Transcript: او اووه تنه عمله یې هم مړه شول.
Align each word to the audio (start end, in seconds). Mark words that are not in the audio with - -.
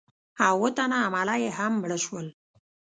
او 0.45 0.45
اووه 0.57 0.69
تنه 0.77 0.97
عمله 1.05 1.35
یې 1.43 1.49
هم 1.57 1.73
مړه 1.81 1.97
شول. 2.05 2.27